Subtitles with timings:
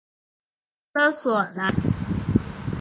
[0.93, 1.71] 勒索莱。